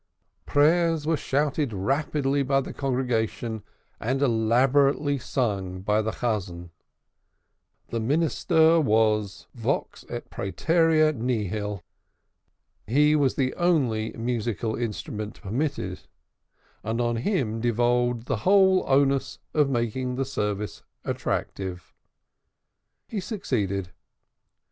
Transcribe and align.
Prayers 0.47 1.05
were 1.05 1.15
shouted 1.15 1.71
rapidly 1.73 2.41
by 2.41 2.59
the 2.59 2.73
congregation, 2.73 3.61
and 3.99 4.19
elaborately 4.23 5.19
sung 5.19 5.81
by 5.81 6.01
the 6.01 6.09
Chazan. 6.09 6.71
The 7.89 7.99
minister 7.99 8.81
was 8.81 9.45
Vox 9.53 10.03
et 10.09 10.31
praeterea 10.31 11.13
nihil. 11.13 11.83
He 12.87 13.15
was 13.15 13.35
the 13.35 13.53
only 13.53 14.11
musical 14.13 14.75
instrument 14.75 15.39
permitted, 15.39 15.99
and 16.83 16.99
on 16.99 17.17
him 17.17 17.61
devolved 17.61 18.25
the 18.25 18.37
whole 18.37 18.83
onus 18.87 19.37
of 19.53 19.69
making 19.69 20.15
the 20.15 20.25
service 20.25 20.81
attractive. 21.05 21.93
He 23.07 23.19
succeeded. 23.19 23.91